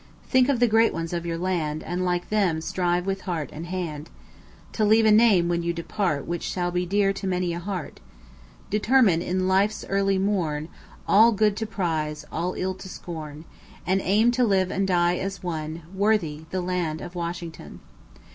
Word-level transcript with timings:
Think 0.27 0.49
of 0.49 0.59
the 0.59 0.67
great 0.67 0.95
ones 0.95 1.13
of 1.13 1.27
your 1.27 1.37
land, 1.37 1.83
And, 1.83 2.03
like 2.03 2.29
them, 2.31 2.59
strive 2.59 3.05
with 3.05 3.21
heart 3.29 3.51
and 3.53 3.67
hand 3.67 4.09
To 4.73 4.83
leave 4.83 5.05
a 5.05 5.11
name, 5.11 5.47
when 5.47 5.61
you 5.61 5.73
depart, 5.73 6.25
Which 6.25 6.41
shall 6.41 6.71
be 6.71 6.87
dear 6.87 7.13
to 7.13 7.27
many 7.27 7.53
a 7.53 7.59
heart. 7.59 7.99
Determine 8.71 9.21
in 9.21 9.47
life's 9.47 9.85
early 9.87 10.17
morn 10.17 10.69
All 11.07 11.31
good 11.31 11.55
to 11.57 11.67
prize, 11.67 12.25
all 12.31 12.55
ill 12.55 12.73
to 12.73 12.89
scorn, 12.89 13.45
And 13.85 14.01
aim 14.03 14.31
to 14.31 14.43
live 14.43 14.71
and 14.71 14.87
die 14.87 15.17
as 15.17 15.43
one 15.43 15.83
Worthy 15.93 16.45
the 16.49 16.61
land 16.61 16.99
of 17.01 17.13
Washington! 17.13 17.79